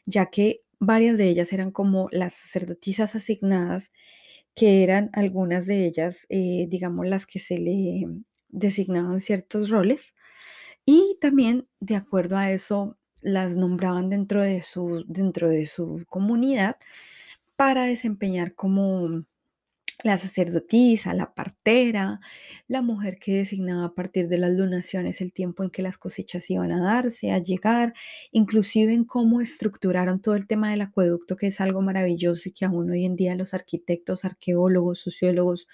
ya 0.07 0.27
que 0.31 0.63
varias 0.79 1.19
de 1.19 1.29
ellas 1.29 1.53
eran 1.53 1.73
como 1.73 2.09
las 2.13 2.35
sacerdotisas 2.35 3.15
asignadas, 3.15 3.93
que 4.55 4.83
eran 4.85 5.11
algunas 5.15 5.67
de 5.67 5.87
ellas, 5.87 6.27
eh, 6.31 6.67
digamos, 6.71 7.07
las 7.07 7.27
que 7.27 7.41
se 7.41 7.59
le 7.59 8.07
designaban 8.49 9.21
ciertos 9.21 9.71
roles, 9.71 10.15
y 10.87 11.19
también 11.21 11.69
de 11.81 11.97
acuerdo 11.97 12.39
a 12.39 12.53
eso 12.53 12.99
las 13.23 13.57
nombraban 13.57 14.11
dentro 14.11 14.43
de 14.43 14.63
su, 14.63 15.05
dentro 15.09 15.49
de 15.49 15.67
su 15.67 16.05
comunidad 16.09 16.77
para 17.57 17.85
desempeñar 17.85 18.55
como 18.55 19.25
la 20.03 20.19
sacerdotisa, 20.19 21.15
la 21.15 21.35
partera, 21.35 22.21
la 22.69 22.83
mujer 22.83 23.19
que 23.19 23.35
designaba 23.35 23.87
a 23.87 23.95
partir 23.95 24.29
de 24.29 24.39
las 24.39 24.53
lunaciones 24.53 25.21
el 25.21 25.33
tiempo 25.33 25.63
en 25.63 25.71
que 25.71 25.83
las 25.83 25.99
cosechas 25.99 26.49
iban 26.51 26.73
a 26.73 26.83
darse, 26.83 27.33
a 27.33 27.39
llegar, 27.39 27.95
inclusive 28.31 28.93
en 28.93 29.05
cómo 29.05 29.41
estructuraron 29.41 30.21
todo 30.21 30.35
el 30.35 30.47
tema 30.47 30.71
del 30.71 30.81
acueducto, 30.83 31.37
que 31.37 31.49
es 31.49 31.61
algo 31.61 31.83
maravilloso 31.83 32.49
y 32.49 32.53
que 32.53 32.65
aún 32.65 32.91
hoy 32.91 33.05
en 33.05 33.17
día 33.17 33.35
los 33.35 33.55
arquitectos, 33.55 34.25
arqueólogos, 34.25 35.01
sociólogos, 35.01 35.69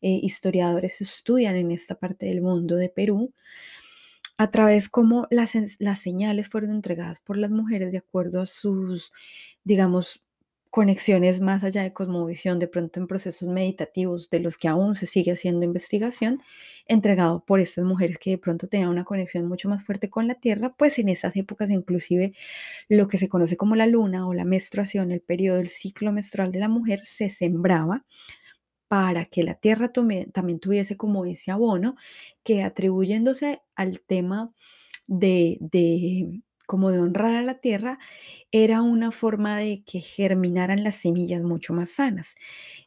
eh, 0.00 0.20
historiadores 0.22 1.00
estudian 1.00 1.56
en 1.56 1.70
esta 1.70 1.96
parte 1.96 2.26
del 2.26 2.42
mundo 2.42 2.76
de 2.76 2.88
Perú, 2.88 3.32
a 4.38 4.50
través 4.50 4.88
cómo 4.88 5.26
las, 5.30 5.52
las 5.78 6.00
señales 6.00 6.48
fueron 6.48 6.70
entregadas 6.72 7.20
por 7.20 7.36
las 7.36 7.50
mujeres 7.50 7.92
de 7.92 7.98
acuerdo 7.98 8.40
a 8.40 8.46
sus, 8.46 9.12
digamos, 9.64 10.22
conexiones 10.72 11.40
más 11.40 11.64
allá 11.64 11.84
de 11.84 11.92
cosmovisión, 11.92 12.58
de 12.58 12.66
pronto 12.68 12.98
en 12.98 13.06
procesos 13.06 13.48
meditativos 13.48 14.30
de 14.30 14.40
los 14.40 14.58
que 14.58 14.68
aún 14.68 14.96
se 14.96 15.06
sigue 15.06 15.32
haciendo 15.32 15.64
investigación, 15.66 16.40
entregado 16.88 17.44
por 17.46 17.60
estas 17.60 17.84
mujeres 17.84 18.18
que 18.18 18.30
de 18.30 18.38
pronto 18.38 18.68
tenían 18.68 18.90
una 18.90 19.04
conexión 19.04 19.46
mucho 19.46 19.68
más 19.68 19.84
fuerte 19.84 20.10
con 20.10 20.26
la 20.28 20.34
tierra, 20.34 20.74
pues 20.76 20.98
en 20.98 21.10
esas 21.10 21.36
épocas 21.36 21.70
inclusive 21.70 22.32
lo 22.88 23.08
que 23.08 23.18
se 23.18 23.28
conoce 23.28 23.56
como 23.56 23.76
la 23.76 23.86
luna 23.86 24.26
o 24.28 24.34
la 24.34 24.44
menstruación, 24.46 25.12
el 25.12 25.22
periodo 25.22 25.58
del 25.58 25.68
ciclo 25.70 26.12
menstrual 26.12 26.52
de 26.52 26.60
la 26.60 26.68
mujer, 26.68 27.02
se 27.06 27.30
sembraba 27.30 28.04
para 28.88 29.24
que 29.26 29.42
la 29.42 29.54
tierra 29.54 29.92
tome- 29.92 30.30
también 30.32 30.60
tuviese 30.60 30.96
como 30.96 31.24
ese 31.24 31.50
abono 31.50 31.96
que 32.44 32.62
atribuyéndose 32.62 33.62
al 33.74 34.00
tema 34.00 34.52
de, 35.08 35.58
de 35.60 36.42
como 36.66 36.90
de 36.90 37.00
honrar 37.00 37.34
a 37.34 37.42
la 37.42 37.60
tierra, 37.60 37.98
era 38.50 38.82
una 38.82 39.12
forma 39.12 39.58
de 39.58 39.82
que 39.84 40.00
germinaran 40.00 40.84
las 40.84 40.96
semillas 40.96 41.42
mucho 41.42 41.72
más 41.74 41.90
sanas. 41.90 42.34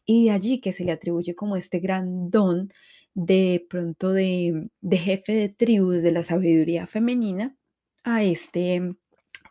Y 0.06 0.26
de 0.26 0.32
allí 0.32 0.62
que 0.62 0.74
se 0.74 0.84
le 0.86 0.92
atribuye 0.92 1.36
como 1.36 1.56
este 1.58 1.80
gran 1.80 2.30
don 2.30 2.70
de 3.16 3.66
pronto 3.70 4.12
de, 4.12 4.70
jefe 4.92 5.34
de 5.34 5.50
tribu, 5.50 5.92
de 5.92 6.12
la 6.12 6.24
sabiduría 6.24 6.86
femenina, 6.86 7.56
a 8.04 8.24
este 8.24 8.96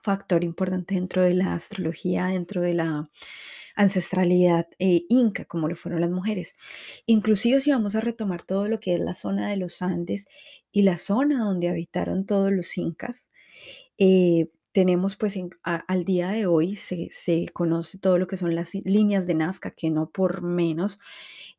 factor 0.03 0.45
importante 0.45 0.95
dentro 0.95 1.23
de 1.23 1.35
la 1.35 1.55
astrología, 1.55 2.27
dentro 2.27 2.61
de 2.61 2.75
la 2.75 3.11
ancestralidad 3.75 4.69
eh, 4.79 5.05
inca, 5.09 5.47
como 5.47 5.69
lo 5.69 5.77
fueron 5.77 6.01
las 6.03 6.11
mujeres. 6.11 6.55
Inclusive 7.07 7.61
si 7.61 7.71
vamos 7.71 7.95
a 7.95 8.01
retomar 8.01 8.43
todo 8.43 8.69
lo 8.69 8.79
que 8.79 8.95
es 8.95 9.01
la 9.01 9.15
zona 9.15 9.49
de 9.49 9.57
los 9.57 9.83
Andes 9.83 10.27
y 10.71 10.83
la 10.83 10.99
zona 10.99 11.45
donde 11.45 11.69
habitaron 11.69 12.27
todos 12.27 12.53
los 12.53 12.77
incas, 12.79 13.27
eh, 13.99 14.51
tenemos 14.73 15.17
pues 15.17 15.39
al 15.63 16.05
día 16.05 16.31
de 16.31 16.47
hoy 16.47 16.77
se, 16.77 17.09
se, 17.13 17.47
conoce 17.53 17.99
todo 17.99 18.19
lo 18.19 18.27
que 18.27 18.37
son 18.37 18.57
las 18.57 18.75
líneas 18.75 19.27
de 19.27 19.35
Nazca, 19.35 19.71
que 19.71 19.91
no 19.91 20.11
por 20.11 20.43
menos 20.43 20.99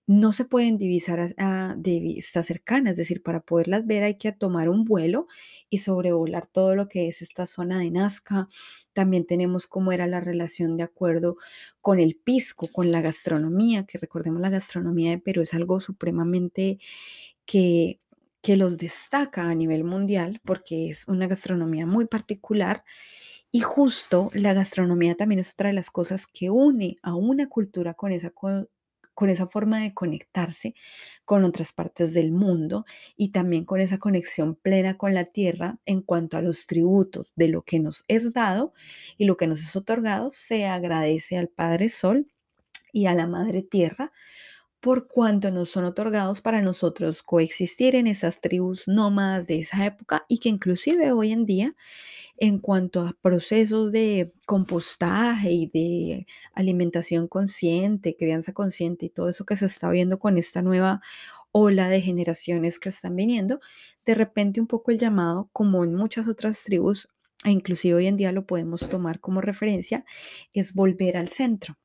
no 0.08 0.34
se 0.34 0.46
pueden 0.46 0.78
divisar 0.78 1.34
a, 1.38 1.76
de 1.78 2.00
vista 2.00 2.44
cercana, 2.44 2.92
es 2.92 2.98
decir, 2.98 3.24
para 3.24 3.42
poderlas 3.42 3.88
ver 3.88 4.04
hay 4.04 4.18
que 4.18 4.32
tomar 4.32 4.70
un 4.70 4.86
vuelo 4.86 5.28
y 5.70 5.80
sobrevolar 5.80 6.48
todo 6.48 6.76
lo 6.76 6.88
que 6.88 7.08
es 7.08 7.22
esta 7.22 7.48
zona 7.48 7.80
de 7.80 7.90
Nazca. 7.90 8.48
También 8.94 9.26
tenemos 9.26 9.66
cómo 9.68 9.92
era 9.92 10.08
la 10.08 10.20
relación 10.22 10.78
de 10.78 10.84
acuerdo 10.84 11.38
con 11.82 12.00
el 12.00 12.16
pisco, 12.16 12.68
con 12.72 12.92
la 12.92 13.02
gastronomía, 13.02 13.86
que 13.86 13.98
recordemos 13.98 14.42
la 14.42 14.50
gastronomía 14.50 15.12
de 15.12 15.20
Perú 15.20 15.42
es 15.42 15.54
algo 15.54 15.80
supremamente 15.80 16.80
que 17.46 18.00
que 18.46 18.58
los 18.58 18.78
destaca 18.78 19.50
a 19.50 19.56
nivel 19.56 19.84
mundial 19.84 20.40
porque 20.46 20.92
es 20.92 21.08
una 21.08 21.26
gastronomía 21.26 21.88
muy 21.88 22.06
particular 22.06 22.84
y 23.52 23.62
justo 23.62 24.30
la 24.36 24.54
gastronomía 24.54 25.16
también 25.16 25.40
es 25.40 25.54
otra 25.54 25.70
de 25.70 25.74
las 25.74 25.90
cosas 25.90 26.28
que 26.28 26.52
une 26.52 26.98
a 27.02 27.16
una 27.16 27.50
cultura 27.50 27.96
con 27.96 28.12
esa, 28.12 28.30
con 28.30 29.30
esa 29.32 29.48
forma 29.48 29.82
de 29.82 29.96
conectarse 29.96 30.76
con 31.26 31.44
otras 31.44 31.74
partes 31.74 32.14
del 32.14 32.32
mundo 32.32 32.86
y 33.18 33.30
también 33.30 33.66
con 33.66 33.82
esa 33.82 33.98
conexión 33.98 34.54
plena 34.54 34.96
con 34.96 35.16
la 35.16 35.26
tierra 35.26 35.80
en 35.88 36.04
cuanto 36.04 36.38
a 36.38 36.44
los 36.44 36.68
tributos 36.68 37.34
de 37.36 37.48
lo 37.48 37.64
que 37.64 37.80
nos 37.80 38.06
es 38.08 38.32
dado 38.32 38.74
y 39.18 39.26
lo 39.26 39.38
que 39.38 39.48
nos 39.48 39.62
es 39.62 39.76
otorgado, 39.76 40.30
se 40.30 40.68
agradece 40.68 41.40
al 41.40 41.48
Padre 41.48 41.90
Sol 41.90 42.28
y 42.94 43.08
a 43.08 43.16
la 43.16 43.26
Madre 43.26 43.64
Tierra 43.64 44.12
por 44.86 45.08
cuanto 45.08 45.50
nos 45.50 45.70
son 45.70 45.84
otorgados 45.86 46.42
para 46.42 46.62
nosotros 46.62 47.24
coexistir 47.24 47.96
en 47.96 48.06
esas 48.06 48.40
tribus 48.40 48.88
nómadas 48.88 49.48
de 49.48 49.62
esa 49.62 49.84
época 49.84 50.28
y 50.28 50.38
que 50.38 50.50
inclusive 50.50 51.12
hoy 51.12 51.32
en 51.32 51.48
día 51.48 51.76
en 52.38 52.60
cuanto 52.60 53.02
a 53.02 53.18
procesos 53.20 53.92
de 53.92 54.32
compostaje 54.46 55.52
y 55.52 55.66
de 55.66 56.28
alimentación 56.54 57.28
consciente, 57.28 58.16
crianza 58.16 58.54
consciente 58.54 59.08
y 59.08 59.10
todo 59.10 59.28
eso 59.28 59.44
que 59.44 59.56
se 59.56 59.66
está 59.66 59.90
viendo 59.90 60.20
con 60.20 60.38
esta 60.38 60.62
nueva 60.62 61.02
ola 61.52 61.90
de 61.90 62.02
generaciones 62.02 62.78
que 62.80 62.90
están 62.90 63.16
viniendo, 63.16 63.62
de 64.06 64.14
repente 64.14 64.62
un 64.62 64.68
poco 64.68 64.92
el 64.92 65.00
llamado, 65.00 65.50
como 65.52 65.84
en 65.84 65.96
muchas 65.96 66.28
otras 66.28 66.64
tribus, 66.64 67.10
e 67.44 67.50
inclusive 67.50 67.96
hoy 67.96 68.06
en 68.06 68.18
día 68.18 68.32
lo 68.32 68.46
podemos 68.46 68.88
tomar 68.88 69.20
como 69.20 69.42
referencia, 69.42 70.06
es 70.54 70.76
volver 70.76 71.18
al 71.18 71.30
centro 71.30 71.76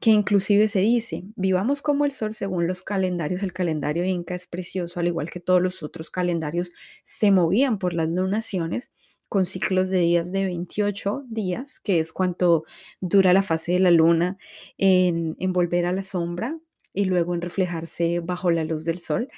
que 0.00 0.10
inclusive 0.10 0.68
se 0.68 0.80
dice, 0.80 1.24
vivamos 1.36 1.82
como 1.82 2.04
el 2.06 2.12
sol 2.12 2.34
según 2.34 2.66
los 2.66 2.82
calendarios, 2.82 3.42
el 3.42 3.52
calendario 3.52 4.04
inca 4.04 4.34
es 4.34 4.46
precioso, 4.46 4.98
al 5.00 5.08
igual 5.08 5.30
que 5.30 5.40
todos 5.40 5.60
los 5.62 5.82
otros 5.82 6.10
calendarios, 6.10 6.72
se 7.04 7.30
movían 7.30 7.78
por 7.78 7.92
las 7.94 8.08
lunaciones 8.08 8.92
con 9.28 9.46
ciclos 9.46 9.90
de 9.90 9.98
días 10.00 10.32
de 10.32 10.46
28 10.46 11.24
días, 11.28 11.80
que 11.80 12.00
es 12.00 12.12
cuanto 12.12 12.64
dura 13.00 13.32
la 13.32 13.42
fase 13.42 13.72
de 13.72 13.80
la 13.80 13.90
luna 13.90 14.38
en, 14.78 15.36
en 15.38 15.52
volver 15.52 15.86
a 15.86 15.92
la 15.92 16.02
sombra 16.02 16.58
y 16.92 17.04
luego 17.04 17.34
en 17.34 17.42
reflejarse 17.42 18.20
bajo 18.20 18.50
la 18.50 18.64
luz 18.64 18.84
del 18.84 18.98
sol. 19.00 19.28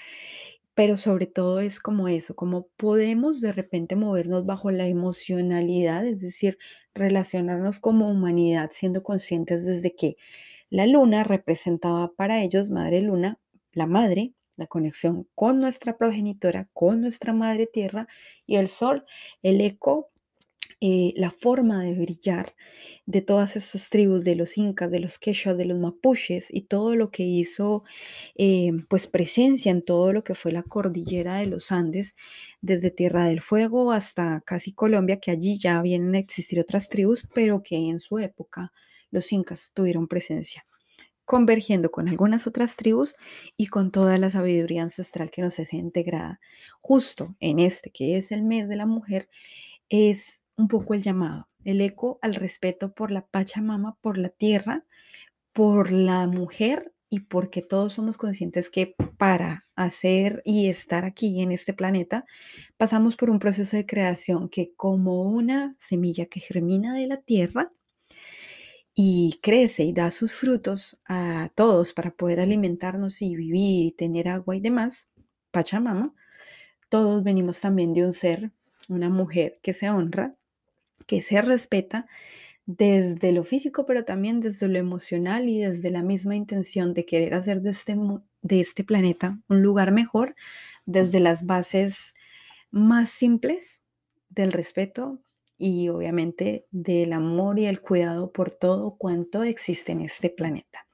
Pero 0.75 0.97
sobre 0.97 1.27
todo 1.27 1.61
es 1.61 1.81
como 1.81 2.09
eso, 2.09 2.35
como 2.35 2.69
podemos 2.79 3.41
de 3.43 3.53
repente 3.53 3.95
movernos 3.95 4.47
bajo 4.47 4.71
la 4.71 4.87
emocionalidad, 4.87 6.07
es 6.07 6.21
decir, 6.21 6.59
relacionarnos 6.95 7.79
como 7.79 8.11
humanidad 8.11 8.71
siendo 8.73 9.03
conscientes 9.03 9.67
desde 9.67 9.95
que 9.95 10.17
la 10.73 10.87
luna 10.87 11.23
representaba 11.23 12.15
para 12.15 12.43
ellos, 12.43 12.71
Madre 12.71 13.03
Luna, 13.03 13.39
la 13.73 13.85
madre, 13.85 14.33
la 14.57 14.67
conexión 14.67 15.29
con 15.35 15.61
nuestra 15.61 15.99
progenitora, 15.99 16.67
con 16.73 17.03
nuestra 17.03 17.35
Madre 17.35 17.67
Tierra, 17.67 18.09
y 18.47 18.57
el 18.57 18.69
Sol, 18.69 19.05
el 19.43 19.61
eco, 19.61 20.09
eh, 20.81 21.13
la 21.15 21.31
forma 21.31 21.85
de 21.85 21.93
brillar 21.93 22.55
de 23.05 23.21
todas 23.21 23.55
esas 23.55 23.91
tribus, 23.91 24.25
de 24.25 24.35
los 24.35 24.57
incas, 24.57 24.91
de 24.91 25.01
los 25.01 25.19
quechua, 25.19 25.53
de 25.53 25.67
los 25.67 25.79
mapuches, 25.79 26.47
y 26.51 26.63
todo 26.63 26.97
lo 26.97 27.11
que 27.11 27.25
hizo 27.25 27.85
eh, 28.37 28.73
pues 28.89 29.09
presencia 29.09 29.71
en 29.71 29.83
todo 29.85 30.15
lo 30.15 30.25
que 30.25 30.35
fue 30.35 30.53
la 30.53 30.63
cordillera 30.63 31.37
de 31.37 31.49
los 31.49 31.71
Andes, 31.71 32.17
desde 32.63 32.91
Tierra 32.91 33.27
del 33.27 33.43
Fuego 33.43 33.93
hasta 33.93 34.41
casi 34.47 34.73
Colombia, 34.73 35.21
que 35.21 35.33
allí 35.33 35.59
ya 35.59 35.83
vienen 35.83 36.15
a 36.15 36.19
existir 36.19 36.59
otras 36.61 36.89
tribus, 36.89 37.29
pero 37.35 37.63
que 37.63 37.77
en 37.77 38.01
su 38.01 38.19
época 38.19 38.73
los 39.13 39.33
incas 39.33 39.73
tuvieron 39.75 40.09
presencia, 40.09 40.67
convergiendo 41.25 41.91
con 41.93 42.09
algunas 42.09 42.47
otras 42.47 42.77
tribus 42.77 43.15
y 43.57 43.69
con 43.69 43.93
toda 43.93 44.19
la 44.19 44.31
sabiduría 44.31 44.83
ancestral 44.83 45.31
que 45.31 45.43
nos 45.43 45.59
es 45.61 45.73
integrada. 45.73 46.41
Justo 46.81 47.37
en 47.41 47.61
este, 47.61 47.91
que 47.91 48.17
es 48.17 48.33
el 48.33 48.43
mes 48.43 48.69
de 48.69 48.77
la 48.77 48.87
mujer, 48.87 49.29
es 49.89 50.43
un 50.57 50.69
poco 50.69 50.95
el 50.95 51.03
llamado, 51.03 51.49
el 51.65 51.81
eco 51.81 52.19
al 52.23 52.35
respeto 52.35 52.93
por 52.95 53.11
la 53.11 53.27
Pachamama, 53.27 53.97
por 54.01 54.19
la 54.19 54.31
tierra, 54.31 54.85
por 55.53 55.93
la 55.93 56.27
mujer 56.27 56.93
y 57.11 57.21
porque 57.21 57.63
todos 57.63 57.93
somos 57.95 58.17
conscientes 58.17 58.71
que 58.71 58.95
para 59.19 59.67
hacer 59.77 60.43
y 60.47 60.69
estar 60.69 61.05
aquí 61.05 61.43
en 61.43 61.53
este 61.53 61.75
planeta 61.75 62.25
pasamos 62.79 63.17
por 63.17 63.29
un 63.31 63.39
proceso 63.39 63.77
de 63.77 63.87
creación 63.87 64.49
que 64.49 64.73
como 64.77 65.23
una 65.23 65.75
semilla 65.79 66.27
que 66.27 66.41
germina 66.41 66.95
de 66.95 67.07
la 67.07 67.19
tierra, 67.19 67.71
y 68.95 69.39
crece 69.43 69.85
y 69.85 69.93
da 69.93 70.11
sus 70.11 70.35
frutos 70.35 71.01
a 71.09 71.51
todos 71.55 71.93
para 71.93 72.11
poder 72.11 72.41
alimentarnos 72.41 73.23
y 73.23 73.35
vivir 73.37 73.87
y 73.87 73.93
tener 73.93 74.29
agua 74.29 74.57
y 74.57 74.61
demás, 74.61 75.09
Pachamama, 75.51 76.15
todos 76.89 77.25
venimos 77.25 77.61
también 77.61 77.95
de 77.95 78.05
un 78.05 78.13
ser, 78.13 78.53
una 78.89 79.09
mujer 79.09 79.59
que 79.63 79.73
se 79.73 79.89
honra, 79.91 80.37
que 81.07 81.21
se 81.21 81.41
respeta 81.41 82.07
desde 82.67 83.33
lo 83.33 83.45
físico, 83.45 83.87
pero 83.87 84.05
también 84.05 84.41
desde 84.41 84.69
lo 84.69 84.79
emocional 84.79 85.49
y 85.49 85.61
desde 85.61 85.91
la 85.91 86.03
misma 86.03 86.37
intención 86.37 86.95
de 86.95 87.05
querer 87.05 87.35
hacer 87.35 87.63
de 87.63 87.71
este, 87.71 87.97
de 88.43 88.61
este 88.61 88.85
planeta 88.85 89.41
un 89.49 89.63
lugar 89.63 89.93
mejor, 89.93 90.35
desde 90.87 91.21
las 91.21 91.47
bases 91.47 92.15
más 92.71 93.11
simples 93.11 93.81
del 94.29 94.53
respeto, 94.53 95.21
y 95.63 95.89
obviamente 95.91 96.67
del 96.73 97.13
amor 97.13 97.61
y 97.61 97.67
el 97.67 97.81
cuidado 97.81 98.33
por 98.33 98.53
todo 98.53 98.97
cuanto 98.97 99.45
existe 99.45 99.93
en 99.93 100.01
este 100.01 100.29
planeta. 100.29 100.89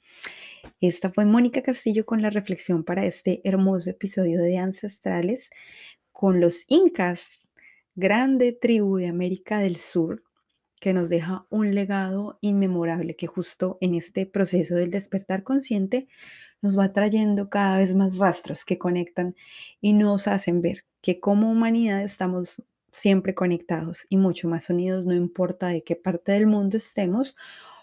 Esta 0.83 1.09
fue 1.11 1.25
Mónica 1.25 1.63
Castillo 1.63 2.05
con 2.05 2.21
la 2.21 2.29
reflexión 2.29 2.85
para 2.85 3.07
este 3.07 3.41
hermoso 3.45 3.89
episodio 3.89 4.43
de 4.43 4.59
Ancestrales 4.59 5.49
con 6.13 6.43
los 6.43 6.67
incas, 6.69 7.23
grande 7.95 8.53
tribu 8.53 8.99
de 8.99 9.07
América 9.07 9.61
del 9.61 9.79
Sur, 9.79 10.23
que 10.79 10.93
nos 10.93 11.09
deja 11.09 11.47
un 11.49 11.75
legado 11.75 12.37
inmemorable 12.43 13.17
que 13.17 13.27
justo 13.27 13.79
en 13.81 13.95
este 13.95 14.27
proceso 14.27 14.75
del 14.75 14.91
despertar 14.91 15.45
consciente 15.45 16.09
nos 16.61 16.79
va 16.79 16.93
trayendo 16.93 17.49
cada 17.49 17.79
vez 17.79 17.95
más 17.95 18.19
rastros 18.19 18.67
que 18.67 18.77
conectan 18.77 19.35
y 19.81 19.95
nos 19.95 20.29
hacen 20.29 20.61
ver 20.61 20.85
que 21.01 21.21
como 21.21 21.51
humanidad 21.51 22.03
estamos 22.03 22.63
siempre 22.93 23.35
conectados 23.35 24.07
y 24.09 24.17
mucho 24.17 24.49
más 24.49 24.71
unidos, 24.71 25.07
no 25.07 25.15
importa 25.15 25.69
de 25.69 25.83
qué 25.83 25.97
parte 25.97 26.33
del 26.33 26.47
mundo 26.47 26.77
estemos 26.77 27.37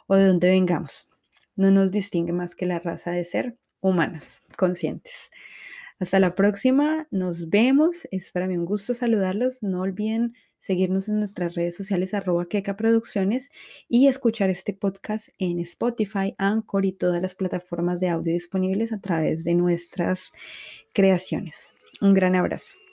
o 0.07 0.15
de 0.15 0.27
dónde 0.27 0.49
vengamos. 0.49 1.07
No 1.55 1.71
nos 1.71 1.91
distingue 1.91 2.33
más 2.33 2.55
que 2.55 2.65
la 2.65 2.79
raza 2.79 3.11
de 3.11 3.23
ser 3.23 3.57
humanos, 3.79 4.43
conscientes. 4.57 5.13
Hasta 5.99 6.19
la 6.19 6.35
próxima, 6.35 7.07
nos 7.09 7.49
vemos. 7.49 8.07
Es 8.11 8.31
para 8.31 8.47
mí 8.47 8.57
un 8.57 8.65
gusto 8.65 8.93
saludarlos. 8.93 9.63
No 9.63 9.81
olviden 9.81 10.33
seguirnos 10.57 11.07
en 11.07 11.19
nuestras 11.19 11.55
redes 11.55 11.75
sociales 11.75 12.13
arroba 12.13 12.47
producciones 12.77 13.49
y 13.87 14.07
escuchar 14.07 14.49
este 14.49 14.73
podcast 14.73 15.29
en 15.37 15.59
Spotify, 15.59 16.35
Anchor 16.37 16.85
y 16.85 16.91
todas 16.91 17.21
las 17.21 17.35
plataformas 17.35 17.99
de 17.99 18.09
audio 18.09 18.33
disponibles 18.33 18.91
a 18.91 18.99
través 18.99 19.43
de 19.43 19.53
nuestras 19.53 20.31
creaciones. 20.91 21.75
Un 22.01 22.13
gran 22.13 22.35
abrazo. 22.35 22.84